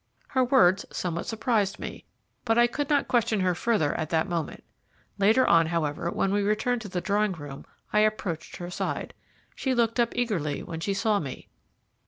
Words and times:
Her 0.29 0.43
words 0.43 0.83
somewhat 0.91 1.27
surprised 1.27 1.77
me, 1.77 2.05
but 2.43 2.57
I 2.57 2.65
could 2.65 2.89
not 2.89 3.07
question 3.07 3.41
her 3.41 3.53
further 3.53 3.93
at 3.93 4.09
that 4.09 4.27
moment. 4.27 4.63
Later 5.19 5.45
on, 5.45 5.67
however, 5.67 6.09
when 6.09 6.33
we 6.33 6.41
returned 6.41 6.81
to 6.81 6.89
the 6.89 7.01
drawing 7.01 7.33
room, 7.33 7.67
I 7.93 7.99
approached 7.99 8.55
her 8.55 8.71
side. 8.71 9.13
She 9.53 9.75
looked 9.75 9.99
up 9.99 10.15
eagerly 10.15 10.63
when 10.63 10.79
she 10.79 10.95
saw 10.95 11.19
me. 11.19 11.49